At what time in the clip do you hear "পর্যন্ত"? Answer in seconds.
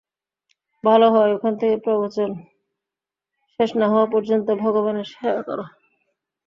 4.13-4.47